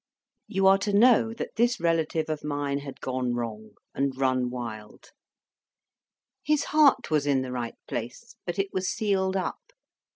[0.47, 5.11] You are to know that this relative of mine had gone wrong, and run wild.
[6.43, 9.61] His heart was in the right place, but it was sealed up.